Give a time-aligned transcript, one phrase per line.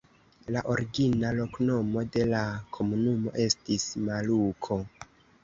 [0.53, 2.41] La origina loknomo de la
[2.79, 4.81] komunumo estis Maluko.